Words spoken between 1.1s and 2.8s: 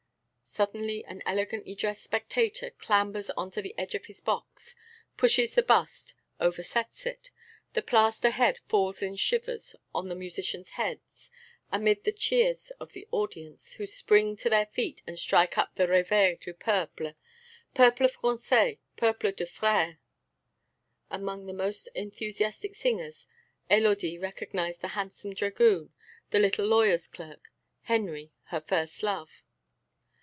elegantly dressed spectator